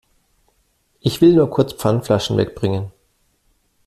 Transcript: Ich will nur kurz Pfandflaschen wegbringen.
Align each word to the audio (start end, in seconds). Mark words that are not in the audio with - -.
Ich 0.99 1.21
will 1.21 1.35
nur 1.35 1.51
kurz 1.51 1.73
Pfandflaschen 1.73 2.35
wegbringen. 2.35 2.89